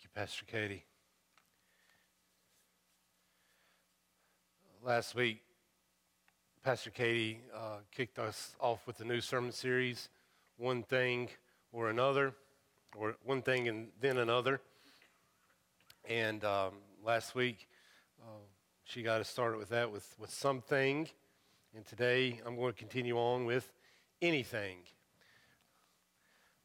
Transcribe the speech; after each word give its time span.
Thank 0.00 0.14
you, 0.16 0.20
Pastor 0.22 0.44
Katie. 0.46 0.84
Last 4.82 5.14
week, 5.14 5.42
Pastor 6.64 6.88
Katie 6.88 7.42
uh, 7.54 7.80
kicked 7.94 8.18
us 8.18 8.56
off 8.60 8.86
with 8.86 8.98
a 9.00 9.04
new 9.04 9.20
sermon 9.20 9.52
series, 9.52 10.08
One 10.56 10.84
Thing 10.84 11.28
or 11.70 11.90
Another, 11.90 12.32
or 12.96 13.16
One 13.24 13.42
Thing 13.42 13.68
and 13.68 13.88
Then 14.00 14.16
Another. 14.16 14.62
And 16.08 16.42
um, 16.44 16.76
last 17.04 17.34
week, 17.34 17.68
uh, 18.22 18.38
she 18.84 19.02
got 19.02 19.20
us 19.20 19.28
started 19.28 19.58
with 19.58 19.68
that, 19.68 19.92
with, 19.92 20.14
with 20.18 20.30
something. 20.30 21.10
And 21.76 21.84
today, 21.84 22.40
I'm 22.46 22.56
going 22.56 22.72
to 22.72 22.78
continue 22.78 23.18
on 23.18 23.44
with 23.44 23.70
anything. 24.22 24.78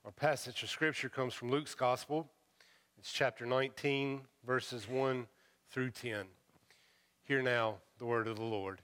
Our 0.06 0.12
passage 0.12 0.64
of 0.64 0.70
scripture 0.70 1.10
comes 1.10 1.34
from 1.34 1.52
Luke's 1.52 1.76
Gospel. 1.76 2.30
It's 3.05 3.14
chapter 3.14 3.45
19, 3.45 4.21
verses 4.47 4.89
1 4.89 5.27
through 5.69 5.91
10. 5.91 6.25
Hear 7.25 7.43
now 7.43 7.75
the 8.00 8.05
word 8.05 8.28
of 8.28 8.37
the 8.37 8.43
Lord. 8.43 8.81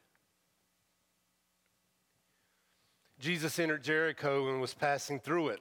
Jesus 3.20 3.58
entered 3.58 3.84
Jericho 3.84 4.48
and 4.48 4.62
was 4.62 4.76
passing 4.76 5.20
through 5.20 5.48
it. 5.48 5.60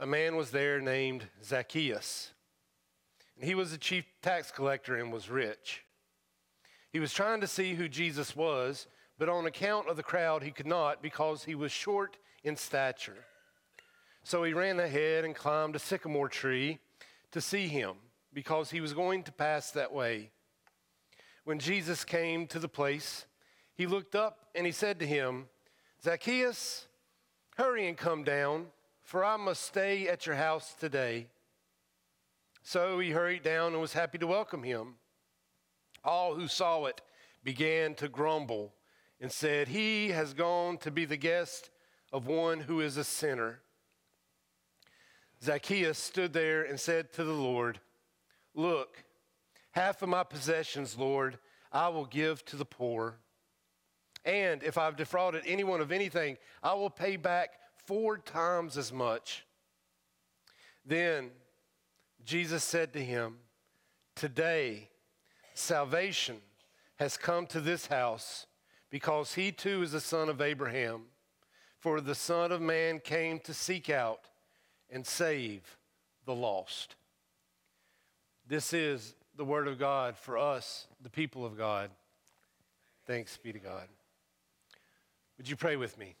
A 0.00 0.04
man 0.04 0.34
was 0.34 0.50
there 0.50 0.80
named 0.80 1.28
Zacchaeus, 1.44 2.32
and 3.36 3.44
he 3.44 3.54
was 3.54 3.72
a 3.72 3.78
chief 3.78 4.04
tax 4.20 4.50
collector 4.50 4.96
and 4.96 5.12
was 5.12 5.30
rich. 5.30 5.84
He 6.90 6.98
was 6.98 7.12
trying 7.12 7.40
to 7.40 7.46
see 7.46 7.74
who 7.74 7.88
Jesus 7.88 8.34
was, 8.34 8.88
but 9.16 9.28
on 9.28 9.46
account 9.46 9.88
of 9.88 9.96
the 9.96 10.02
crowd, 10.02 10.42
he 10.42 10.50
could 10.50 10.66
not 10.66 11.00
because 11.00 11.44
he 11.44 11.54
was 11.54 11.70
short 11.70 12.16
in 12.42 12.56
stature. 12.56 13.26
So 14.24 14.42
he 14.42 14.54
ran 14.54 14.80
ahead 14.80 15.24
and 15.24 15.36
climbed 15.36 15.76
a 15.76 15.78
sycamore 15.78 16.28
tree 16.28 16.80
to 17.32 17.40
see 17.40 17.68
him 17.68 17.94
because 18.32 18.70
he 18.70 18.80
was 18.80 18.94
going 18.94 19.22
to 19.24 19.32
pass 19.32 19.70
that 19.72 19.92
way. 19.92 20.30
When 21.44 21.58
Jesus 21.58 22.04
came 22.04 22.46
to 22.48 22.58
the 22.58 22.68
place, 22.68 23.26
he 23.74 23.86
looked 23.86 24.14
up 24.14 24.48
and 24.54 24.64
he 24.64 24.72
said 24.72 25.00
to 25.00 25.06
him, 25.06 25.48
Zacchaeus, 26.02 26.86
hurry 27.56 27.88
and 27.88 27.96
come 27.96 28.24
down, 28.24 28.66
for 29.02 29.24
I 29.24 29.36
must 29.36 29.62
stay 29.62 30.08
at 30.08 30.26
your 30.26 30.36
house 30.36 30.74
today. 30.74 31.26
So 32.62 33.00
he 33.00 33.10
hurried 33.10 33.42
down 33.42 33.72
and 33.72 33.80
was 33.80 33.92
happy 33.92 34.18
to 34.18 34.26
welcome 34.26 34.62
him. 34.62 34.94
All 36.04 36.34
who 36.34 36.46
saw 36.46 36.86
it 36.86 37.00
began 37.42 37.94
to 37.96 38.08
grumble 38.08 38.74
and 39.20 39.32
said, 39.32 39.68
He 39.68 40.10
has 40.10 40.34
gone 40.34 40.78
to 40.78 40.90
be 40.90 41.04
the 41.04 41.16
guest 41.16 41.70
of 42.12 42.26
one 42.26 42.60
who 42.60 42.80
is 42.80 42.96
a 42.96 43.04
sinner. 43.04 43.60
Zacchaeus 45.42 45.98
stood 45.98 46.32
there 46.32 46.62
and 46.62 46.78
said 46.78 47.12
to 47.14 47.24
the 47.24 47.32
Lord, 47.32 47.80
Look, 48.54 49.02
half 49.72 50.02
of 50.02 50.08
my 50.08 50.22
possessions, 50.22 50.96
Lord, 50.96 51.38
I 51.72 51.88
will 51.88 52.04
give 52.04 52.44
to 52.46 52.56
the 52.56 52.64
poor. 52.64 53.16
And 54.24 54.62
if 54.62 54.78
I've 54.78 54.96
defrauded 54.96 55.42
anyone 55.46 55.80
of 55.80 55.90
anything, 55.90 56.36
I 56.62 56.74
will 56.74 56.90
pay 56.90 57.16
back 57.16 57.50
four 57.86 58.18
times 58.18 58.76
as 58.76 58.92
much. 58.92 59.44
Then 60.86 61.30
Jesus 62.24 62.62
said 62.62 62.92
to 62.92 63.04
him, 63.04 63.38
Today 64.14 64.90
salvation 65.54 66.36
has 66.96 67.16
come 67.16 67.46
to 67.46 67.60
this 67.60 67.86
house 67.86 68.46
because 68.90 69.34
he 69.34 69.50
too 69.50 69.82
is 69.82 69.94
a 69.94 70.00
son 70.00 70.28
of 70.28 70.40
Abraham. 70.40 71.06
For 71.80 72.00
the 72.00 72.14
Son 72.14 72.52
of 72.52 72.60
Man 72.60 73.00
came 73.00 73.40
to 73.40 73.52
seek 73.52 73.90
out 73.90 74.28
and 74.92 75.06
save 75.06 75.78
the 76.26 76.34
lost. 76.34 76.94
This 78.46 78.72
is 78.72 79.14
the 79.36 79.44
Word 79.44 79.66
of 79.66 79.78
God 79.78 80.16
for 80.16 80.36
us, 80.36 80.86
the 81.02 81.10
people 81.10 81.44
of 81.44 81.56
God. 81.56 81.90
Thanks 83.06 83.36
be 83.38 83.52
to 83.52 83.58
God. 83.58 83.88
Would 85.38 85.48
you 85.48 85.56
pray 85.56 85.76
with 85.76 85.98
me? 85.98 86.14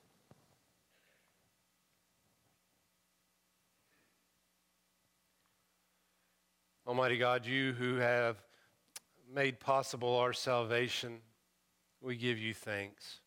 Almighty 6.86 7.18
God, 7.18 7.46
you 7.46 7.72
who 7.74 7.96
have 7.96 8.36
made 9.32 9.60
possible 9.60 10.16
our 10.16 10.32
salvation, 10.32 11.20
we 12.00 12.16
give 12.16 12.38
you 12.38 12.52
thanks. 12.52 13.21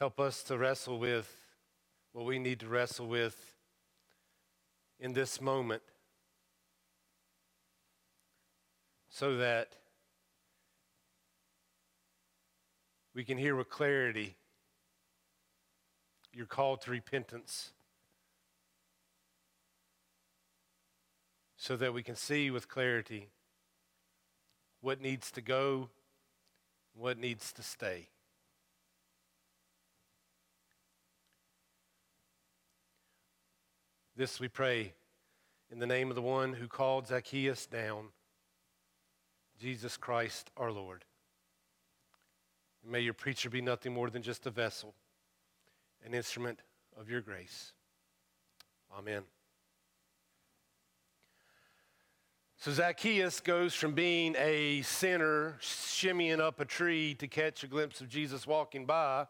Help 0.00 0.18
us 0.18 0.42
to 0.44 0.56
wrestle 0.56 0.98
with 0.98 1.30
what 2.14 2.24
we 2.24 2.38
need 2.38 2.58
to 2.60 2.66
wrestle 2.66 3.06
with 3.06 3.54
in 4.98 5.12
this 5.12 5.42
moment 5.42 5.82
so 9.10 9.36
that 9.36 9.76
we 13.14 13.24
can 13.24 13.36
hear 13.36 13.54
with 13.54 13.68
clarity 13.68 14.36
your 16.32 16.46
call 16.46 16.78
to 16.78 16.90
repentance 16.90 17.72
so 21.58 21.76
that 21.76 21.92
we 21.92 22.02
can 22.02 22.16
see 22.16 22.50
with 22.50 22.70
clarity 22.70 23.28
what 24.80 24.98
needs 24.98 25.30
to 25.30 25.42
go, 25.42 25.90
what 26.94 27.18
needs 27.18 27.52
to 27.52 27.62
stay. 27.62 28.08
This 34.20 34.38
we 34.38 34.48
pray 34.48 34.92
in 35.70 35.78
the 35.78 35.86
name 35.86 36.10
of 36.10 36.14
the 36.14 36.20
one 36.20 36.52
who 36.52 36.68
called 36.68 37.06
Zacchaeus 37.06 37.64
down, 37.64 38.08
Jesus 39.58 39.96
Christ 39.96 40.50
our 40.58 40.70
Lord. 40.70 41.06
may 42.86 43.00
your 43.00 43.14
preacher 43.14 43.48
be 43.48 43.62
nothing 43.62 43.94
more 43.94 44.10
than 44.10 44.20
just 44.20 44.44
a 44.44 44.50
vessel, 44.50 44.92
an 46.04 46.12
instrument 46.12 46.60
of 47.00 47.08
your 47.08 47.22
grace. 47.22 47.72
Amen. 48.94 49.22
So 52.58 52.72
Zacchaeus 52.72 53.40
goes 53.40 53.72
from 53.72 53.94
being 53.94 54.36
a 54.38 54.82
sinner 54.82 55.56
shimmying 55.62 56.40
up 56.40 56.60
a 56.60 56.66
tree 56.66 57.14
to 57.14 57.26
catch 57.26 57.64
a 57.64 57.66
glimpse 57.66 58.02
of 58.02 58.10
Jesus 58.10 58.46
walking 58.46 58.84
by 58.84 59.28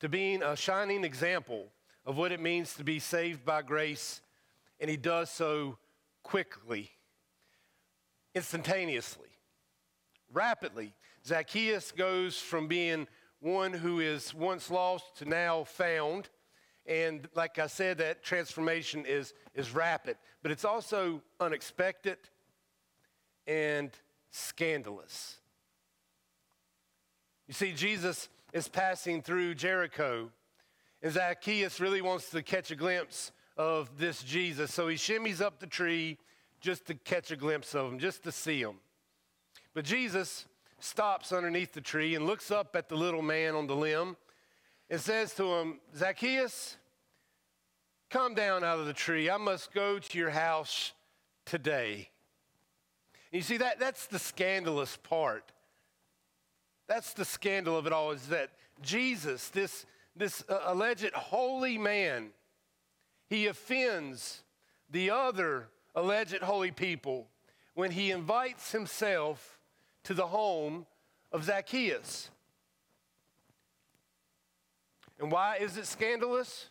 to 0.00 0.10
being 0.10 0.42
a 0.42 0.56
shining 0.56 1.04
example 1.04 1.68
of 2.06 2.16
what 2.16 2.32
it 2.32 2.40
means 2.40 2.74
to 2.74 2.84
be 2.84 2.98
saved 2.98 3.44
by 3.44 3.62
grace, 3.62 4.20
and 4.80 4.90
he 4.90 4.96
does 4.96 5.30
so 5.30 5.78
quickly, 6.22 6.90
instantaneously, 8.34 9.28
rapidly. 10.32 10.94
Zacchaeus 11.26 11.92
goes 11.92 12.38
from 12.38 12.68
being 12.68 13.06
one 13.40 13.72
who 13.72 14.00
is 14.00 14.34
once 14.34 14.70
lost 14.70 15.16
to 15.18 15.24
now 15.24 15.64
found. 15.64 16.28
And 16.86 17.28
like 17.34 17.58
I 17.58 17.66
said, 17.66 17.98
that 17.98 18.22
transformation 18.22 19.04
is, 19.06 19.34
is 19.54 19.72
rapid, 19.72 20.16
but 20.42 20.50
it's 20.50 20.64
also 20.64 21.22
unexpected 21.38 22.18
and 23.46 23.90
scandalous. 24.30 25.36
You 27.48 27.54
see, 27.54 27.72
Jesus 27.72 28.28
is 28.52 28.68
passing 28.68 29.22
through 29.22 29.54
Jericho 29.54 30.30
and 31.02 31.12
Zacchaeus 31.12 31.80
really 31.80 32.02
wants 32.02 32.30
to 32.30 32.42
catch 32.42 32.70
a 32.70 32.76
glimpse 32.76 33.32
of 33.56 33.98
this 33.98 34.22
Jesus. 34.22 34.72
So 34.72 34.88
he 34.88 34.96
shimmies 34.96 35.40
up 35.40 35.58
the 35.58 35.66
tree 35.66 36.18
just 36.60 36.86
to 36.86 36.94
catch 36.94 37.30
a 37.30 37.36
glimpse 37.36 37.74
of 37.74 37.90
him, 37.90 37.98
just 37.98 38.22
to 38.24 38.32
see 38.32 38.60
him. 38.60 38.76
But 39.72 39.84
Jesus 39.84 40.46
stops 40.78 41.32
underneath 41.32 41.72
the 41.72 41.80
tree 41.80 42.14
and 42.14 42.26
looks 42.26 42.50
up 42.50 42.76
at 42.76 42.88
the 42.88 42.96
little 42.96 43.22
man 43.22 43.54
on 43.54 43.66
the 43.66 43.76
limb 43.76 44.16
and 44.88 45.00
says 45.00 45.34
to 45.34 45.44
him, 45.54 45.80
Zacchaeus, 45.96 46.76
come 48.10 48.34
down 48.34 48.64
out 48.64 48.78
of 48.78 48.86
the 48.86 48.92
tree. 48.92 49.30
I 49.30 49.36
must 49.36 49.72
go 49.72 49.98
to 49.98 50.18
your 50.18 50.30
house 50.30 50.92
today. 51.46 52.10
You 53.30 53.42
see, 53.42 53.58
that, 53.58 53.78
that's 53.78 54.06
the 54.06 54.18
scandalous 54.18 54.96
part. 54.96 55.52
That's 56.88 57.12
the 57.12 57.24
scandal 57.24 57.76
of 57.78 57.86
it 57.86 57.92
all 57.92 58.10
is 58.10 58.26
that 58.26 58.50
Jesus, 58.82 59.48
this 59.50 59.86
this 60.20 60.44
uh, 60.48 60.58
alleged 60.66 61.12
holy 61.14 61.78
man, 61.78 62.28
he 63.28 63.46
offends 63.46 64.42
the 64.90 65.10
other 65.10 65.68
alleged 65.94 66.42
holy 66.42 66.70
people 66.70 67.26
when 67.74 67.90
he 67.90 68.10
invites 68.10 68.70
himself 68.70 69.58
to 70.04 70.12
the 70.12 70.26
home 70.26 70.84
of 71.32 71.44
Zacchaeus. 71.44 72.30
And 75.18 75.32
why 75.32 75.56
is 75.56 75.78
it 75.78 75.86
scandalous? 75.86 76.68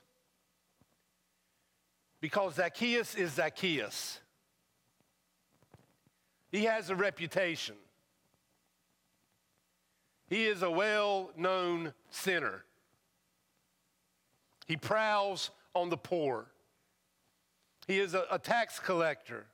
Because 2.22 2.56
Zacchaeus 2.56 3.16
is 3.16 3.34
Zacchaeus. 3.34 4.20
He 6.52 6.66
has 6.66 6.92
a 6.92 6.96
reputation. 6.96 7.76
He 10.28 10.46
is 10.46 10.62
a 10.62 10.70
well 10.70 11.32
known 11.36 11.94
sinner. 12.12 12.64
He 14.70 14.78
prowls 14.78 15.50
on 15.74 15.90
the 15.90 15.98
poor. 15.98 16.46
He 17.88 18.00
is 18.00 18.14
a, 18.14 18.26
a 18.30 18.38
tax 18.38 18.78
collector 18.80 19.48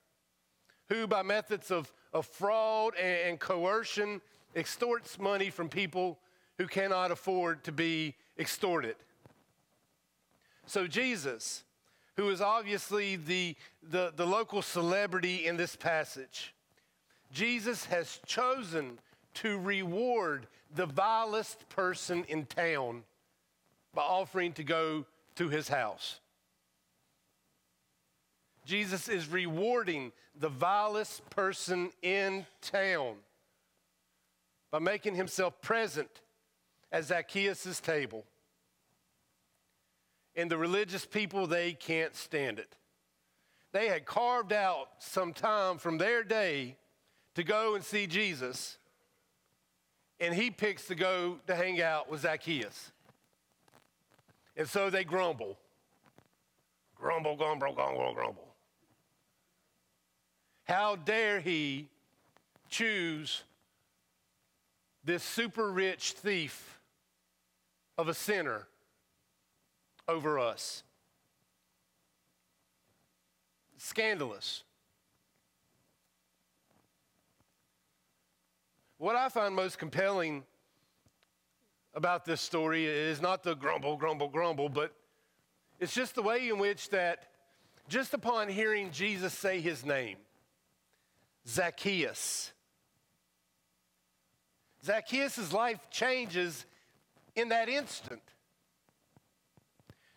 who, 0.90 1.08
by 1.08 1.24
methods 1.24 1.72
of, 1.72 1.92
of 2.14 2.26
fraud 2.26 2.94
and, 3.02 3.30
and 3.30 3.40
coercion, 3.40 4.20
extorts 4.58 5.18
money 5.18 5.50
from 5.50 5.70
people 5.70 6.20
who 6.58 6.68
cannot 6.68 7.12
afford 7.12 7.64
to 7.64 7.72
be 7.72 8.14
extorted. 8.38 8.98
So, 10.66 10.86
Jesus, 10.86 11.64
who 12.18 12.30
is 12.30 12.42
obviously 12.42 13.16
the, 13.16 13.56
the, 13.90 14.12
the, 14.14 14.26
local 14.28 14.62
celebrity 14.62 15.46
in 15.46 15.56
this 15.56 15.78
passage, 15.78 16.54
Jesus 17.32 17.86
has 17.86 18.20
chosen 18.26 19.00
to 19.36 19.60
reward 19.60 20.48
the 20.76 20.86
vilest 20.86 21.70
person 21.70 22.26
in 22.28 22.46
town 22.46 23.04
by 23.96 24.04
offering 24.04 24.54
to 24.54 24.64
go 24.64 25.06
to 25.36 25.50
his 25.50 25.68
house. 25.68 26.20
Jesus 28.66 29.08
is 29.08 29.28
rewarding 29.30 30.12
the 30.38 30.50
vilest 30.50 31.28
person 31.30 31.92
in 32.02 32.46
town 32.62 33.16
by 34.72 34.80
making 34.80 35.16
himself 35.16 35.62
present 35.62 36.10
at 36.92 37.06
Zacchaeus' 37.06 37.80
table. 37.80 38.26
And 40.36 40.52
the 40.52 40.58
religious 40.58 41.06
people, 41.06 41.48
they 41.48 41.74
can't 41.74 42.16
stand 42.16 42.60
it. 42.60 42.76
They 43.72 43.88
had 43.88 44.06
carved 44.06 44.52
out 44.52 44.88
some 45.00 45.32
time 45.32 45.78
from 45.78 45.98
their 45.98 46.24
day 46.24 46.76
to 47.36 47.44
go 47.44 47.76
and 47.76 47.84
see 47.84 48.08
Jesus, 48.08 48.78
and 50.20 50.34
he 50.34 50.50
picks 50.50 50.88
to 50.88 50.96
go 50.96 51.40
to 51.48 51.56
hang 51.56 51.82
out 51.82 52.10
with 52.10 52.22
Zacchaeus. 52.22 52.92
And 54.58 54.68
so 54.68 54.90
they 54.90 55.04
grumble. 55.04 55.58
Grumble, 56.96 57.36
grumble, 57.36 57.74
grumble, 57.74 58.14
grumble. 58.14 58.56
How 60.64 60.96
dare 60.96 61.40
he 61.40 61.90
choose 62.70 63.44
this 65.04 65.24
super 65.24 65.72
rich 65.72 66.14
thief 66.14 66.80
of 67.98 68.10
a 68.10 68.14
sinner 68.14 68.68
over 70.08 70.40
us. 70.40 70.84
Scandalous. 73.78 74.64
What 78.98 79.16
I 79.16 79.30
find 79.30 79.56
most 79.56 79.78
compelling 79.78 80.44
about 81.96 82.26
this 82.26 82.42
story 82.42 82.86
is 82.86 83.22
not 83.22 83.42
the 83.42 83.56
grumble, 83.56 83.96
grumble, 83.96 84.28
grumble, 84.28 84.70
but 84.70 84.94
it's 85.80 85.94
just 85.94 86.16
the 86.16 86.22
way 86.22 86.50
in 86.50 86.60
which 86.60 86.90
that 86.90 87.28
just 87.88 88.14
upon 88.14 88.50
hearing 88.50 88.92
Jesus 88.92 89.34
say 89.34 89.62
his 89.62 89.86
name, 89.86 90.18
Zacchaeus, 91.48 92.52
Zacchaeus' 94.84 95.52
life 95.52 95.80
changes 95.90 96.66
in 97.36 97.50
that 97.50 97.70
instant. 97.70 98.22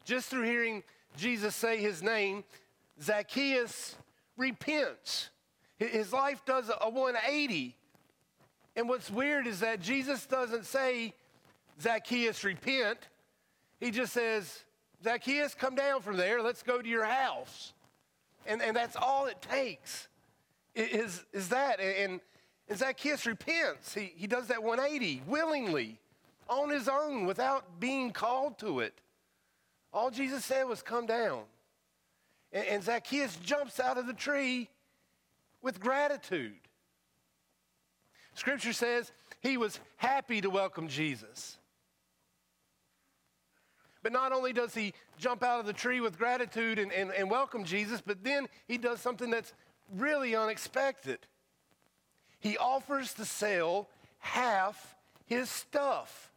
Just 0.04 0.28
through 0.28 0.42
hearing 0.42 0.82
Jesus 1.16 1.54
say 1.54 1.78
his 1.78 2.02
name, 2.02 2.44
Zacchaeus 3.00 3.96
repents. 4.36 5.30
His 5.78 6.12
life 6.12 6.44
does 6.44 6.70
a 6.80 6.90
180. 6.90 7.76
And 8.76 8.88
what's 8.88 9.10
weird 9.10 9.46
is 9.46 9.60
that 9.60 9.80
Jesus 9.80 10.26
doesn't 10.26 10.66
say, 10.66 11.14
Zacchaeus, 11.80 12.42
repent. 12.44 12.98
He 13.80 13.90
just 13.90 14.12
says, 14.12 14.64
Zacchaeus, 15.02 15.54
come 15.54 15.74
down 15.74 16.02
from 16.02 16.16
there. 16.16 16.42
Let's 16.42 16.62
go 16.62 16.82
to 16.82 16.88
your 16.88 17.04
house. 17.04 17.72
And, 18.46 18.62
and 18.62 18.76
that's 18.76 18.96
all 18.96 19.26
it 19.26 19.40
takes 19.42 20.08
is, 20.74 21.24
is 21.32 21.50
that. 21.50 21.80
And, 21.80 22.20
and 22.68 22.78
Zacchaeus 22.78 23.26
repents. 23.26 23.94
He, 23.94 24.12
he 24.16 24.26
does 24.26 24.48
that 24.48 24.62
180 24.62 25.22
willingly, 25.26 25.98
on 26.48 26.70
his 26.70 26.88
own, 26.88 27.26
without 27.26 27.78
being 27.78 28.10
called 28.10 28.58
to 28.58 28.80
it. 28.80 29.00
All 29.92 30.10
Jesus 30.10 30.44
said 30.44 30.64
was, 30.64 30.82
Come 30.82 31.06
down. 31.06 31.42
And, 32.52 32.66
and 32.66 32.82
Zacchaeus 32.82 33.36
jumps 33.36 33.78
out 33.78 33.98
of 33.98 34.06
the 34.06 34.14
tree 34.14 34.68
with 35.62 35.80
gratitude. 35.80 36.54
Scripture 38.34 38.72
says 38.72 39.12
he 39.40 39.56
was 39.56 39.80
happy 39.96 40.40
to 40.40 40.48
welcome 40.48 40.88
Jesus. 40.88 41.57
But 44.02 44.12
not 44.12 44.32
only 44.32 44.52
does 44.52 44.74
he 44.74 44.94
jump 45.18 45.42
out 45.42 45.60
of 45.60 45.66
the 45.66 45.72
tree 45.72 46.00
with 46.00 46.18
gratitude 46.18 46.78
and, 46.78 46.92
and, 46.92 47.10
and 47.12 47.30
welcome 47.30 47.64
Jesus, 47.64 48.00
but 48.00 48.22
then 48.22 48.46
he 48.66 48.78
does 48.78 49.00
something 49.00 49.30
that's 49.30 49.52
really 49.92 50.36
unexpected 50.36 51.18
he 52.40 52.56
offers 52.56 53.14
to 53.14 53.24
sell 53.24 53.88
half 54.18 54.96
his 55.26 55.50
stuff. 55.50 56.30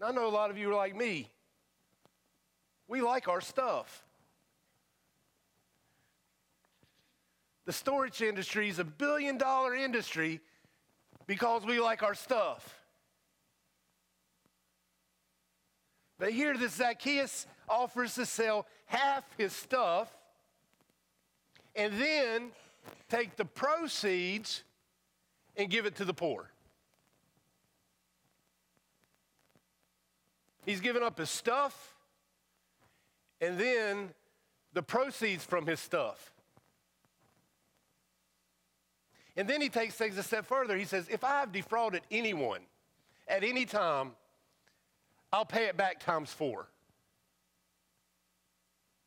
Now, 0.00 0.08
I 0.08 0.12
know 0.12 0.26
a 0.26 0.28
lot 0.28 0.50
of 0.50 0.58
you 0.58 0.70
are 0.70 0.74
like 0.74 0.96
me. 0.96 1.30
We 2.88 3.00
like 3.00 3.28
our 3.28 3.40
stuff. 3.40 4.04
The 7.64 7.72
storage 7.72 8.22
industry 8.22 8.68
is 8.68 8.78
a 8.78 8.84
billion 8.84 9.38
dollar 9.38 9.74
industry 9.74 10.40
because 11.26 11.64
we 11.66 11.80
like 11.80 12.02
our 12.02 12.14
stuff. 12.14 12.75
But 16.18 16.32
here, 16.32 16.56
this 16.56 16.74
Zacchaeus 16.74 17.46
offers 17.68 18.14
to 18.14 18.24
sell 18.24 18.66
half 18.86 19.24
his 19.36 19.52
stuff 19.52 20.10
and 21.74 21.92
then 22.00 22.50
take 23.08 23.36
the 23.36 23.44
proceeds 23.44 24.62
and 25.56 25.68
give 25.68 25.86
it 25.86 25.96
to 25.96 26.04
the 26.04 26.14
poor. 26.14 26.50
He's 30.64 30.80
given 30.80 31.02
up 31.02 31.18
his 31.18 31.30
stuff 31.30 31.94
and 33.40 33.58
then 33.58 34.10
the 34.72 34.82
proceeds 34.82 35.44
from 35.44 35.66
his 35.66 35.80
stuff. 35.80 36.32
And 39.36 39.46
then 39.46 39.60
he 39.60 39.68
takes 39.68 39.94
things 39.94 40.16
a 40.16 40.22
step 40.22 40.46
further. 40.46 40.76
He 40.76 40.86
says, 40.86 41.08
If 41.10 41.22
I've 41.22 41.52
defrauded 41.52 42.02
anyone 42.10 42.60
at 43.28 43.44
any 43.44 43.66
time, 43.66 44.12
I'll 45.36 45.44
pay 45.44 45.66
it 45.66 45.76
back 45.76 46.00
times 46.00 46.32
four. 46.32 46.66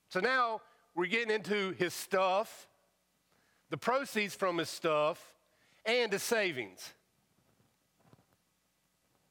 So 0.10 0.20
now 0.20 0.62
we're 0.96 1.08
getting 1.08 1.34
into 1.34 1.72
his 1.72 1.94
stuff 1.94 2.68
the 3.70 3.78
proceeds 3.78 4.36
from 4.36 4.58
his 4.58 4.70
stuff, 4.70 5.36
and 5.86 6.12
his 6.12 6.24
savings. 6.24 6.94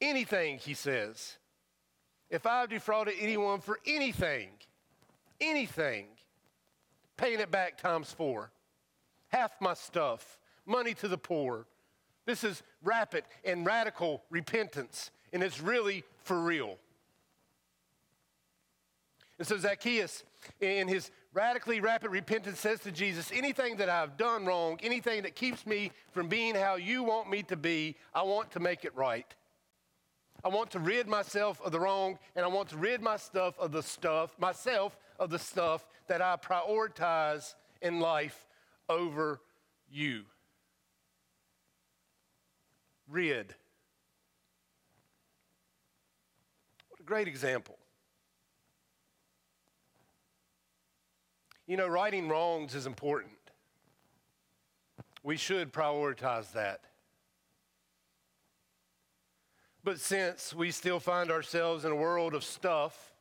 Anything, 0.01 0.57
he 0.57 0.73
says. 0.73 1.37
If 2.29 2.45
I've 2.45 2.69
defrauded 2.69 3.15
anyone 3.19 3.59
for 3.59 3.79
anything, 3.85 4.49
anything, 5.41 6.05
paying 7.17 7.39
it 7.39 7.51
back 7.51 7.77
times 7.77 8.11
four. 8.11 8.51
Half 9.27 9.59
my 9.59 9.73
stuff, 9.73 10.39
money 10.65 10.93
to 10.95 11.07
the 11.07 11.17
poor. 11.17 11.65
This 12.25 12.43
is 12.43 12.63
rapid 12.81 13.23
and 13.43 13.65
radical 13.65 14.23
repentance, 14.29 15.11
and 15.33 15.43
it's 15.43 15.59
really 15.59 16.03
for 16.23 16.39
real. 16.39 16.77
And 19.39 19.47
so 19.47 19.57
Zacchaeus, 19.57 20.25
in 20.59 20.89
his 20.89 21.11
radically 21.33 21.79
rapid 21.79 22.11
repentance, 22.11 22.59
says 22.59 22.81
to 22.81 22.91
Jesus, 22.91 23.31
Anything 23.33 23.77
that 23.77 23.89
I've 23.89 24.17
done 24.17 24.45
wrong, 24.45 24.77
anything 24.83 25.23
that 25.23 25.35
keeps 25.35 25.65
me 25.65 25.91
from 26.11 26.27
being 26.27 26.55
how 26.55 26.75
you 26.75 27.03
want 27.03 27.29
me 27.29 27.43
to 27.43 27.55
be, 27.55 27.95
I 28.13 28.21
want 28.23 28.51
to 28.51 28.59
make 28.59 28.83
it 28.83 28.93
right. 28.95 29.33
I 30.43 30.49
want 30.49 30.71
to 30.71 30.79
rid 30.79 31.07
myself 31.07 31.61
of 31.61 31.71
the 31.71 31.79
wrong, 31.79 32.19
and 32.35 32.45
I 32.45 32.49
want 32.49 32.69
to 32.69 32.77
rid 32.77 33.01
my 33.01 33.15
stuff 33.15 33.57
of 33.57 33.71
the 33.71 33.81
stuff, 33.81 34.37
myself 34.37 34.97
of 35.17 35.29
the 35.29 35.39
stuff 35.39 35.87
that 36.07 36.21
I 36.21 36.35
prioritize 36.35 37.55
in 37.81 38.01
life 38.01 38.45
over 38.89 39.39
you. 39.89 40.23
Rid. 43.07 43.55
What 46.89 46.99
a 46.99 47.03
great 47.03 47.27
example. 47.27 47.78
You 51.69 51.77
know, 51.77 51.87
righting 51.87 52.27
wrongs 52.27 52.73
is 52.73 52.87
important. 52.87 53.37
We 55.21 55.37
should 55.37 55.71
prioritize 55.71 56.51
that. 56.53 56.79
But 59.83 59.99
since 59.99 60.51
we 60.51 60.71
still 60.71 60.99
find 60.99 61.29
ourselves 61.29 61.85
in 61.85 61.91
a 61.91 61.95
world 61.95 62.33
of 62.33 62.43
stuff, 62.43 63.13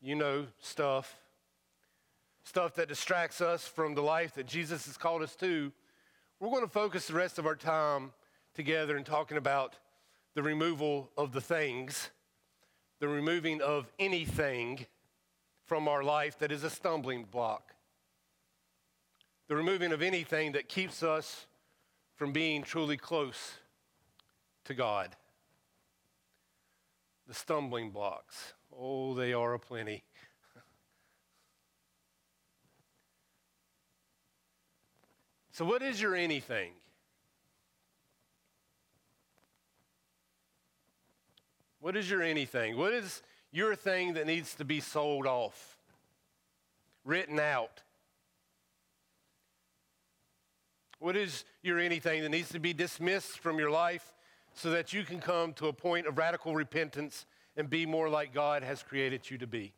you 0.00 0.14
know, 0.14 0.46
stuff, 0.60 1.14
stuff 2.44 2.74
that 2.76 2.88
distracts 2.88 3.42
us 3.42 3.66
from 3.66 3.94
the 3.94 4.02
life 4.02 4.32
that 4.36 4.46
Jesus 4.46 4.86
has 4.86 4.96
called 4.96 5.20
us 5.20 5.36
to, 5.36 5.70
we're 6.40 6.48
going 6.48 6.62
to 6.62 6.72
focus 6.72 7.06
the 7.06 7.12
rest 7.12 7.38
of 7.38 7.44
our 7.44 7.54
time 7.54 8.12
together 8.54 8.96
in 8.96 9.04
talking 9.04 9.36
about 9.36 9.76
the 10.34 10.42
removal 10.42 11.10
of 11.18 11.32
the 11.32 11.40
things, 11.42 12.08
the 12.98 13.08
removing 13.08 13.60
of 13.60 13.92
anything 13.98 14.86
from 15.72 15.88
our 15.88 16.02
life 16.02 16.38
that 16.38 16.52
is 16.52 16.64
a 16.64 16.68
stumbling 16.68 17.24
block, 17.24 17.72
the 19.48 19.56
removing 19.56 19.90
of 19.90 20.02
anything 20.02 20.52
that 20.52 20.68
keeps 20.68 21.02
us 21.02 21.46
from 22.14 22.30
being 22.30 22.62
truly 22.62 22.98
close 22.98 23.54
to 24.66 24.74
God. 24.74 25.16
The 27.26 27.32
stumbling 27.32 27.88
blocks. 27.88 28.52
Oh, 28.78 29.14
they 29.14 29.32
are 29.32 29.54
aplenty. 29.54 30.04
so, 35.52 35.64
what 35.64 35.80
is 35.80 36.02
your 36.02 36.14
anything? 36.14 36.72
What 41.80 41.96
is 41.96 42.10
your 42.10 42.20
anything? 42.20 42.76
What 42.76 42.92
is 42.92 43.22
your 43.52 43.76
thing 43.76 44.14
that 44.14 44.26
needs 44.26 44.54
to 44.56 44.64
be 44.64 44.80
sold 44.80 45.26
off, 45.26 45.78
written 47.04 47.38
out? 47.38 47.82
What 50.98 51.16
is 51.16 51.44
your 51.62 51.78
anything 51.78 52.22
that 52.22 52.30
needs 52.30 52.50
to 52.50 52.58
be 52.58 52.72
dismissed 52.72 53.38
from 53.38 53.58
your 53.58 53.70
life 53.70 54.14
so 54.54 54.70
that 54.70 54.92
you 54.92 55.04
can 55.04 55.20
come 55.20 55.52
to 55.54 55.66
a 55.66 55.72
point 55.72 56.06
of 56.06 56.16
radical 56.16 56.54
repentance 56.54 57.26
and 57.56 57.68
be 57.68 57.86
more 57.86 58.08
like 58.08 58.32
God 58.32 58.62
has 58.62 58.82
created 58.82 59.28
you 59.30 59.36
to 59.38 59.46
be? 59.46 59.72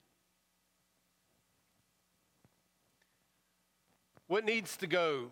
What 4.26 4.44
needs 4.44 4.76
to 4.78 4.86
go 4.86 5.30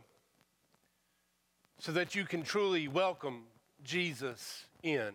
so 1.78 1.92
that 1.92 2.14
you 2.14 2.24
can 2.24 2.42
truly 2.42 2.88
welcome 2.88 3.44
Jesus 3.84 4.66
in? 4.82 5.12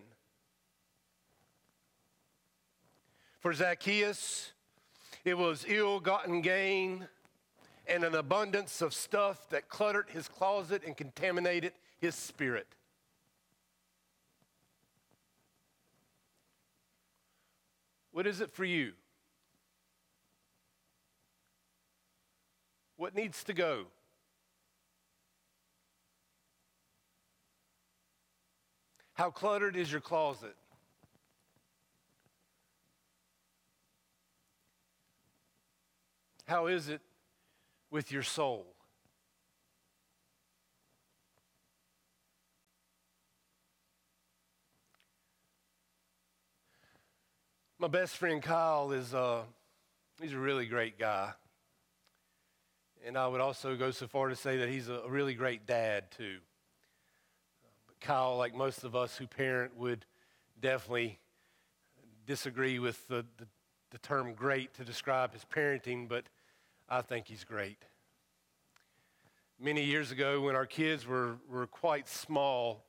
For 3.38 3.52
Zacchaeus, 3.52 4.52
it 5.24 5.38
was 5.38 5.64
ill 5.68 6.00
gotten 6.00 6.40
gain 6.40 7.06
and 7.86 8.04
an 8.04 8.14
abundance 8.14 8.82
of 8.82 8.92
stuff 8.92 9.48
that 9.50 9.68
cluttered 9.68 10.06
his 10.10 10.28
closet 10.28 10.82
and 10.84 10.96
contaminated 10.96 11.72
his 12.00 12.14
spirit. 12.14 12.66
What 18.12 18.26
is 18.26 18.40
it 18.40 18.50
for 18.50 18.64
you? 18.64 18.92
What 22.96 23.14
needs 23.14 23.44
to 23.44 23.54
go? 23.54 23.86
How 29.14 29.30
cluttered 29.30 29.76
is 29.76 29.90
your 29.90 30.00
closet? 30.00 30.56
How 36.48 36.68
is 36.68 36.88
it 36.88 37.02
with 37.90 38.10
your 38.10 38.22
soul? 38.22 38.74
My 47.78 47.88
best 47.88 48.16
friend 48.16 48.42
Kyle 48.42 48.92
is 48.92 49.12
uh, 49.12 49.42
he's 50.22 50.32
a 50.32 50.38
really 50.38 50.64
great 50.64 50.98
guy. 50.98 51.32
And 53.04 53.18
I 53.18 53.28
would 53.28 53.42
also 53.42 53.76
go 53.76 53.90
so 53.90 54.06
far 54.06 54.30
to 54.30 54.34
say 54.34 54.56
that 54.56 54.70
he's 54.70 54.88
a 54.88 55.02
really 55.06 55.34
great 55.34 55.66
dad, 55.66 56.10
too. 56.10 56.38
But 57.88 58.00
Kyle, 58.00 58.38
like 58.38 58.54
most 58.54 58.84
of 58.84 58.96
us 58.96 59.18
who 59.18 59.26
parent, 59.26 59.76
would 59.76 60.06
definitely 60.58 61.18
disagree 62.26 62.78
with 62.78 63.06
the, 63.06 63.26
the, 63.36 63.46
the 63.90 63.98
term 63.98 64.32
great 64.32 64.72
to 64.76 64.84
describe 64.84 65.34
his 65.34 65.44
parenting, 65.54 66.08
but 66.08 66.24
I 66.90 67.02
think 67.02 67.26
he's 67.26 67.44
great. 67.44 67.82
Many 69.60 69.84
years 69.84 70.10
ago, 70.10 70.40
when 70.40 70.56
our 70.56 70.64
kids 70.64 71.06
were, 71.06 71.36
were 71.50 71.66
quite 71.66 72.08
small, 72.08 72.86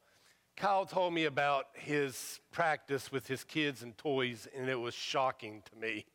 Kyle 0.56 0.86
told 0.86 1.13
me 1.13 1.25
about 1.25 1.65
his 1.74 2.39
practice 2.51 3.12
with 3.12 3.27
his 3.27 3.44
kids 3.44 3.84
and 3.84 3.98
toys, 3.98 4.48
and 4.56 4.70
it 4.70 4.79
was 4.79 4.94
shocking 4.94 5.63
to 5.70 5.75
me. 5.77 6.06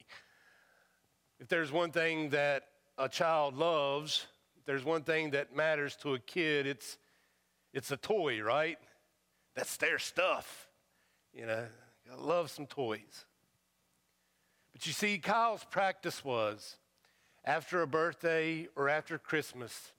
If 1.40 1.48
there's 1.48 1.72
one 1.72 1.90
thing 1.90 2.30
that 2.30 2.68
a 2.96 3.08
child 3.08 3.56
loves, 3.56 4.26
if 4.56 4.64
there's 4.64 4.84
one 4.84 5.02
thing 5.02 5.32
that 5.32 5.54
matters 5.54 5.96
to 5.96 6.14
a 6.14 6.18
kid, 6.18 6.66
it's, 6.66 6.96
it's 7.74 7.90
a 7.90 7.98
toy, 7.98 8.40
right? 8.40 8.78
That's 9.54 9.76
their 9.76 9.98
stuff. 9.98 10.68
You 11.34 11.46
know, 11.46 11.66
I 12.10 12.16
love 12.16 12.50
some 12.50 12.66
toys. 12.66 13.26
But 14.72 14.86
you 14.86 14.92
see, 14.92 15.18
Kyle's 15.18 15.64
practice 15.64 16.24
was 16.24 16.76
after 17.44 17.82
a 17.82 17.86
birthday 17.86 18.68
or 18.74 18.88
after 18.88 19.18
Christmas, 19.18 19.92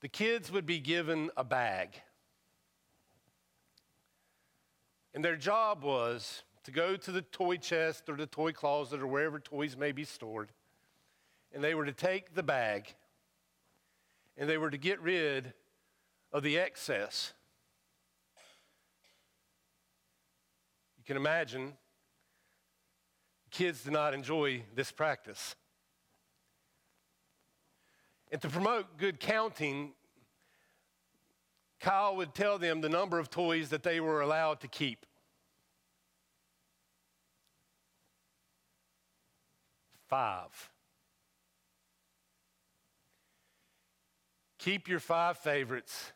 the 0.00 0.08
kids 0.08 0.50
would 0.50 0.66
be 0.66 0.80
given 0.80 1.30
a 1.36 1.44
bag. 1.44 2.00
And 5.12 5.24
their 5.24 5.36
job 5.36 5.82
was 5.82 6.42
to 6.64 6.70
go 6.70 6.96
to 6.96 7.12
the 7.12 7.22
toy 7.22 7.56
chest 7.56 8.08
or 8.08 8.16
the 8.16 8.26
toy 8.26 8.52
closet 8.52 9.00
or 9.00 9.06
wherever 9.06 9.38
toys 9.38 9.76
may 9.76 9.92
be 9.92 10.04
stored. 10.04 10.50
And 11.52 11.62
they 11.62 11.74
were 11.74 11.84
to 11.84 11.92
take 11.92 12.34
the 12.34 12.42
bag 12.42 12.94
and 14.36 14.48
they 14.48 14.58
were 14.58 14.70
to 14.70 14.78
get 14.78 15.00
rid 15.00 15.52
of 16.32 16.42
the 16.42 16.58
excess. 16.58 17.32
You 20.98 21.04
can 21.04 21.16
imagine 21.16 21.74
kids 23.50 23.84
did 23.84 23.92
not 23.92 24.14
enjoy 24.14 24.62
this 24.74 24.90
practice. 24.90 25.54
And 28.34 28.42
to 28.42 28.48
promote 28.48 28.98
good 28.98 29.20
counting, 29.20 29.92
Kyle 31.78 32.16
would 32.16 32.34
tell 32.34 32.58
them 32.58 32.80
the 32.80 32.88
number 32.88 33.20
of 33.20 33.30
toys 33.30 33.68
that 33.68 33.84
they 33.84 34.00
were 34.00 34.22
allowed 34.22 34.58
to 34.62 34.66
keep. 34.66 35.06
Five. 40.08 40.72
Keep 44.58 44.88
your 44.88 44.98
five 44.98 45.38
favorites. 45.38 46.10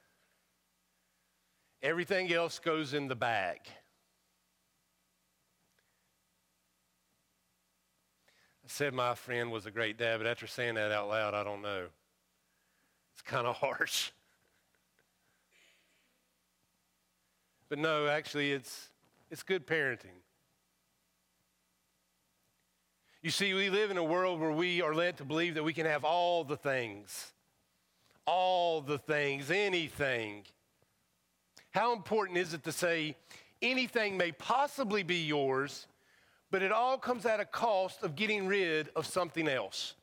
Everything 1.84 2.32
else 2.32 2.58
goes 2.58 2.94
in 2.94 3.06
the 3.06 3.14
bag. 3.14 3.58
I 8.64 8.66
said 8.66 8.92
my 8.92 9.14
friend 9.14 9.52
was 9.52 9.66
a 9.66 9.70
great 9.70 9.96
dad, 9.96 10.18
but 10.18 10.26
after 10.26 10.48
saying 10.48 10.74
that 10.74 10.90
out 10.90 11.08
loud, 11.08 11.34
I 11.34 11.44
don't 11.44 11.62
know. 11.62 11.86
It's 13.18 13.28
kind 13.28 13.48
of 13.48 13.56
harsh. 13.60 14.10
But 17.68 17.78
no, 17.78 18.06
actually, 18.06 18.52
it's, 18.52 18.88
it's 19.28 19.42
good 19.42 19.66
parenting. 19.66 20.22
You 23.20 23.30
see, 23.30 23.52
we 23.52 23.68
live 23.68 23.90
in 23.90 23.96
a 23.96 24.04
world 24.04 24.40
where 24.40 24.52
we 24.52 24.80
are 24.80 24.94
led 24.94 25.16
to 25.16 25.24
believe 25.24 25.54
that 25.56 25.64
we 25.64 25.72
can 25.72 25.84
have 25.84 26.04
all 26.04 26.44
the 26.44 26.56
things, 26.56 27.32
all 28.24 28.80
the 28.80 28.98
things, 28.98 29.50
anything. 29.50 30.44
How 31.72 31.92
important 31.92 32.38
is 32.38 32.54
it 32.54 32.62
to 32.64 32.72
say 32.72 33.16
anything 33.60 34.16
may 34.16 34.30
possibly 34.30 35.02
be 35.02 35.26
yours, 35.26 35.88
but 36.52 36.62
it 36.62 36.70
all 36.70 36.96
comes 36.96 37.26
at 37.26 37.40
a 37.40 37.44
cost 37.44 38.04
of 38.04 38.14
getting 38.14 38.46
rid 38.46 38.88
of 38.94 39.04
something 39.04 39.48
else? 39.48 39.94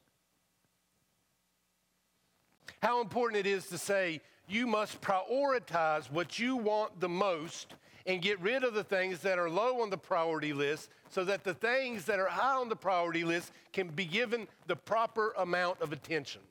How 2.82 3.02
important 3.02 3.46
it 3.46 3.50
is 3.50 3.68
to 3.68 3.78
say 3.78 4.22
you 4.48 4.68
must 4.68 5.02
prioritize 5.02 6.12
what 6.12 6.38
you 6.38 6.56
want 6.56 7.00
the 7.00 7.10
most 7.10 7.74
and 8.06 8.22
get 8.22 8.40
rid 8.40 8.64
of 8.64 8.74
the 8.74 8.84
things 8.84 9.20
that 9.20 9.40
are 9.40 9.50
low 9.50 9.82
on 9.82 9.90
the 9.90 9.98
priority 9.98 10.54
list 10.54 10.90
so 11.10 11.24
that 11.24 11.44
the 11.44 11.54
things 11.54 12.06
that 12.06 12.20
are 12.20 12.28
high 12.28 12.56
on 12.56 12.70
the 12.70 12.76
priority 12.76 13.24
list 13.24 13.52
can 13.74 13.88
be 13.88 14.06
given 14.06 14.48
the 14.68 14.76
proper 14.76 15.34
amount 15.38 15.82
of 15.82 15.92
attention. 15.92 16.42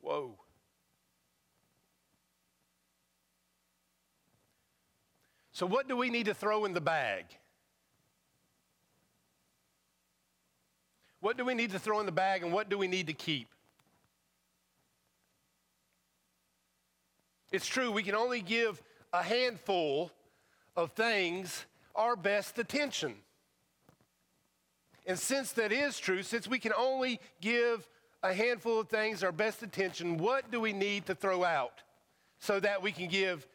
Whoa. 0.00 0.34
So, 5.52 5.66
what 5.66 5.88
do 5.88 5.96
we 5.96 6.08
need 6.08 6.26
to 6.26 6.34
throw 6.34 6.66
in 6.66 6.72
the 6.72 6.80
bag? 6.80 7.24
What 11.20 11.36
do 11.36 11.44
we 11.44 11.54
need 11.54 11.72
to 11.72 11.78
throw 11.78 12.00
in 12.00 12.06
the 12.06 12.12
bag 12.12 12.42
and 12.42 12.52
what 12.52 12.68
do 12.68 12.78
we 12.78 12.88
need 12.88 13.08
to 13.08 13.12
keep? 13.12 13.48
It's 17.50 17.66
true, 17.66 17.90
we 17.90 18.02
can 18.02 18.14
only 18.14 18.40
give 18.40 18.82
a 19.12 19.22
handful 19.22 20.12
of 20.76 20.92
things 20.92 21.64
our 21.94 22.14
best 22.14 22.58
attention. 22.58 23.14
And 25.06 25.18
since 25.18 25.52
that 25.52 25.72
is 25.72 25.98
true, 25.98 26.22
since 26.22 26.46
we 26.46 26.58
can 26.58 26.72
only 26.76 27.18
give 27.40 27.88
a 28.22 28.34
handful 28.34 28.80
of 28.80 28.88
things 28.88 29.24
our 29.24 29.32
best 29.32 29.62
attention, 29.62 30.18
what 30.18 30.50
do 30.50 30.60
we 30.60 30.72
need 30.72 31.06
to 31.06 31.14
throw 31.14 31.42
out 31.42 31.82
so 32.38 32.60
that 32.60 32.82
we 32.82 32.92
can 32.92 33.08
give 33.08 33.46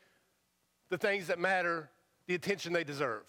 the 0.90 0.98
things 0.98 1.28
that 1.28 1.40
matter 1.40 1.90
the 2.28 2.36
attention 2.36 2.74
they 2.74 2.84
deserve. 2.84 3.24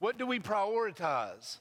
What 0.00 0.18
do 0.18 0.26
we 0.26 0.40
prioritize? 0.40 1.58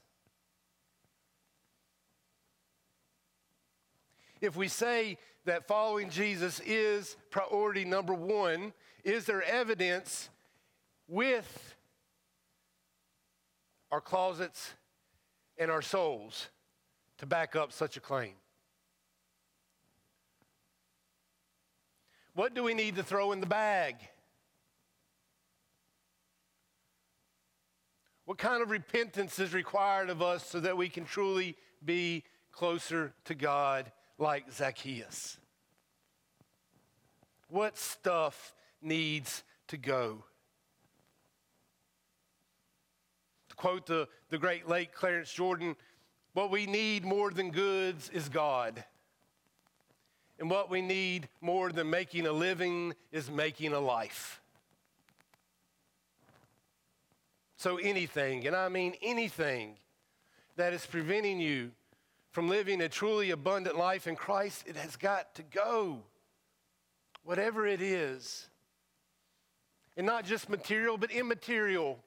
If 4.41 4.55
we 4.55 4.69
say 4.69 5.17
that 5.45 5.67
following 5.67 6.09
Jesus 6.09 6.61
is 6.65 7.17
priority 7.29 7.83
number 7.83 8.13
one, 8.13 8.73
is 9.03 9.25
there 9.25 9.43
evidence 9.43 10.29
with 11.07 11.75
our 13.91 13.99
closets 13.99 14.73
and 15.57 15.69
our 15.69 15.81
souls 15.81 16.47
to 17.17 17.25
back 17.25 17.57
up 17.57 17.73
such 17.73 17.97
a 17.97 17.99
claim? 17.99 18.33
What 22.35 22.53
do 22.53 22.63
we 22.63 22.73
need 22.73 22.95
to 22.95 23.03
throw 23.03 23.33
in 23.33 23.41
the 23.41 23.45
bag? 23.45 23.97
What 28.29 28.37
kind 28.37 28.61
of 28.61 28.69
repentance 28.69 29.39
is 29.39 29.55
required 29.55 30.11
of 30.11 30.21
us 30.21 30.45
so 30.45 30.59
that 30.59 30.77
we 30.77 30.87
can 30.87 31.03
truly 31.03 31.55
be 31.83 32.23
closer 32.51 33.11
to 33.25 33.33
God 33.33 33.91
like 34.19 34.51
Zacchaeus? 34.51 35.39
What 37.47 37.75
stuff 37.75 38.53
needs 38.83 39.43
to 39.69 39.77
go? 39.77 40.23
To 43.49 43.55
quote 43.55 43.87
the, 43.87 44.07
the 44.29 44.37
great 44.37 44.69
late 44.69 44.93
Clarence 44.93 45.33
Jordan, 45.33 45.75
what 46.33 46.51
we 46.51 46.67
need 46.67 47.05
more 47.05 47.31
than 47.31 47.49
goods 47.49 48.11
is 48.13 48.29
God. 48.29 48.83
And 50.37 50.51
what 50.51 50.69
we 50.69 50.83
need 50.83 51.29
more 51.41 51.71
than 51.71 51.89
making 51.89 52.27
a 52.27 52.31
living 52.31 52.93
is 53.11 53.31
making 53.31 53.73
a 53.73 53.79
life. 53.79 54.38
So 57.59 57.75
anything, 57.75 58.47
and 58.47 58.55
I 58.55 58.69
mean 58.69 58.93
anything, 59.01 59.75
that 60.55 60.71
is 60.71 60.85
preventing 60.85 61.41
you 61.41 61.71
from 62.31 62.47
living 62.47 62.79
a 62.79 62.87
truly 62.87 63.31
abundant 63.31 63.77
life 63.77 64.07
in 64.07 64.15
Christ, 64.15 64.63
it 64.65 64.77
has 64.77 64.95
got 64.95 65.35
to 65.35 65.43
go. 65.43 65.99
Whatever 67.25 67.67
it 67.67 67.81
is. 67.81 68.47
And 69.97 70.07
not 70.07 70.23
just 70.23 70.47
material, 70.47 70.97
but 70.97 71.11
immaterial. 71.11 71.99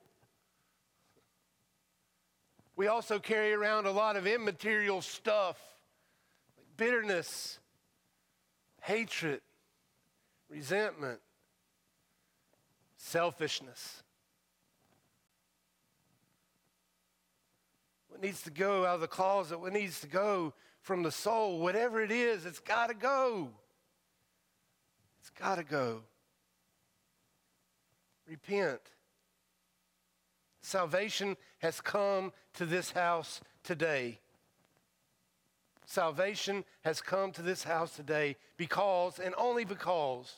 We 2.74 2.86
also 2.86 3.18
carry 3.18 3.52
around 3.52 3.84
a 3.84 3.92
lot 3.92 4.16
of 4.16 4.26
immaterial 4.26 5.02
stuff, 5.02 5.58
like 6.56 6.66
bitterness, 6.78 7.58
hatred, 8.80 9.42
resentment, 10.48 11.20
selfishness. 12.96 14.02
Needs 18.22 18.42
to 18.42 18.50
go 18.50 18.86
out 18.86 18.96
of 18.96 19.00
the 19.00 19.08
closet, 19.08 19.58
what 19.58 19.72
needs 19.72 20.00
to 20.00 20.06
go 20.06 20.54
from 20.80 21.02
the 21.02 21.10
soul, 21.10 21.58
whatever 21.58 22.00
it 22.00 22.10
is, 22.10 22.46
it's 22.46 22.58
got 22.58 22.88
to 22.88 22.94
go. 22.94 23.50
It's 25.20 25.30
got 25.30 25.56
to 25.56 25.64
go. 25.64 26.02
Repent. 28.28 28.80
Salvation 30.60 31.36
has 31.58 31.80
come 31.80 32.32
to 32.54 32.66
this 32.66 32.92
house 32.92 33.40
today. 33.64 34.20
Salvation 35.84 36.64
has 36.84 37.00
come 37.00 37.32
to 37.32 37.42
this 37.42 37.64
house 37.64 37.94
today 37.94 38.36
because, 38.56 39.18
and 39.18 39.34
only 39.36 39.64
because, 39.64 40.36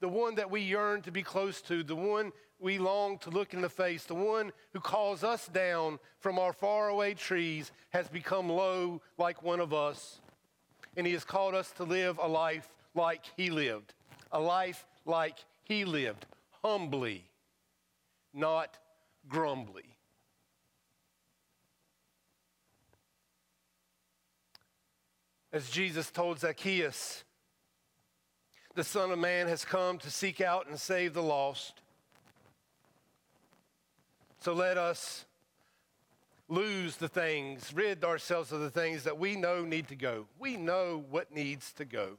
the 0.00 0.08
one 0.08 0.34
that 0.34 0.50
we 0.50 0.62
yearn 0.62 1.00
to 1.02 1.12
be 1.12 1.22
close 1.22 1.60
to, 1.62 1.82
the 1.82 1.94
one 1.94 2.32
we 2.62 2.78
long 2.78 3.18
to 3.18 3.30
look 3.30 3.52
in 3.54 3.60
the 3.60 3.68
face, 3.68 4.04
the 4.04 4.14
one 4.14 4.52
who 4.72 4.80
calls 4.80 5.24
us 5.24 5.48
down 5.48 5.98
from 6.18 6.38
our 6.38 6.52
faraway 6.52 7.14
trees, 7.14 7.72
has 7.90 8.08
become 8.08 8.48
low 8.48 9.02
like 9.18 9.42
one 9.42 9.60
of 9.60 9.74
us. 9.74 10.20
And 10.96 11.06
he 11.06 11.12
has 11.14 11.24
called 11.24 11.54
us 11.54 11.70
to 11.72 11.84
live 11.84 12.18
a 12.18 12.28
life 12.28 12.72
like 12.94 13.24
he 13.36 13.50
lived, 13.50 13.94
a 14.30 14.40
life 14.40 14.86
like 15.04 15.44
he 15.64 15.84
lived, 15.84 16.26
humbly, 16.62 17.24
not 18.32 18.78
grumbly. 19.28 19.92
as 25.52 25.68
Jesus 25.68 26.10
told 26.10 26.40
Zacchaeus, 26.40 27.24
the 28.74 28.84
Son 28.84 29.10
of 29.10 29.18
Man 29.18 29.48
has 29.48 29.64
come 29.64 29.98
to 29.98 30.10
seek 30.10 30.40
out 30.40 30.66
and 30.66 30.80
save 30.80 31.12
the 31.12 31.22
lost. 31.22 31.82
So 34.42 34.54
let 34.54 34.76
us 34.76 35.24
lose 36.48 36.96
the 36.96 37.06
things, 37.06 37.72
rid 37.72 38.02
ourselves 38.02 38.50
of 38.50 38.58
the 38.58 38.70
things 38.70 39.04
that 39.04 39.16
we 39.16 39.36
know 39.36 39.64
need 39.64 39.86
to 39.86 39.94
go. 39.94 40.26
We 40.36 40.56
know 40.56 41.04
what 41.10 41.32
needs 41.32 41.72
to 41.74 41.84
go. 41.84 42.18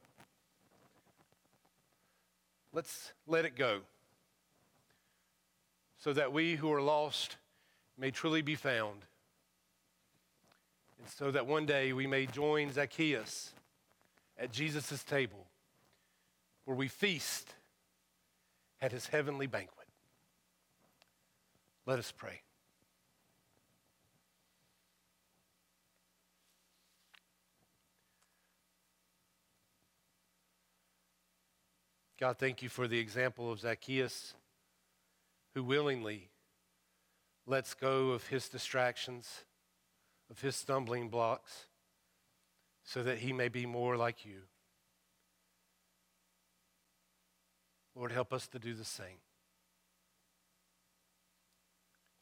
Let's 2.71 3.11
let 3.27 3.43
it 3.43 3.57
go 3.57 3.81
so 5.97 6.13
that 6.13 6.31
we 6.31 6.55
who 6.55 6.71
are 6.71 6.81
lost 6.81 7.35
may 7.97 8.09
truly 8.09 8.41
be 8.41 8.55
found 8.55 9.01
and 10.97 11.09
so 11.09 11.29
that 11.29 11.45
one 11.45 11.65
day 11.65 11.91
we 11.91 12.07
may 12.07 12.25
join 12.25 12.71
Zacchaeus 12.71 13.51
at 14.39 14.53
Jesus' 14.53 15.03
table 15.03 15.45
where 16.63 16.77
we 16.77 16.87
feast 16.87 17.53
at 18.81 18.93
his 18.93 19.07
heavenly 19.07 19.45
banquet. 19.45 19.82
Let 21.85 21.99
us 21.99 22.11
pray. 22.11 22.41
God, 32.19 32.37
thank 32.37 32.61
you 32.61 32.69
for 32.69 32.87
the 32.87 32.99
example 32.99 33.51
of 33.51 33.59
Zacchaeus 33.59 34.33
who 35.53 35.63
willingly 35.63 36.29
lets 37.45 37.73
go 37.73 38.11
of 38.11 38.27
his 38.27 38.47
distractions 38.47 39.43
of 40.31 40.41
his 40.41 40.55
stumbling 40.55 41.09
blocks 41.09 41.67
so 42.83 43.03
that 43.03 43.19
he 43.19 43.33
may 43.33 43.49
be 43.49 43.65
more 43.65 43.95
like 43.95 44.25
you. 44.25 44.41
Lord, 47.95 48.11
help 48.11 48.33
us 48.33 48.47
to 48.47 48.59
do 48.59 48.73
the 48.73 48.85
same. 48.85 49.19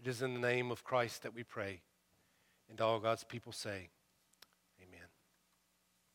It 0.01 0.07
is 0.07 0.23
in 0.23 0.33
the 0.33 0.39
name 0.39 0.71
of 0.71 0.83
Christ 0.83 1.21
that 1.21 1.35
we 1.35 1.43
pray. 1.43 1.81
And 2.69 2.81
all 2.81 2.99
God's 2.99 3.23
people 3.23 3.51
say, 3.51 3.89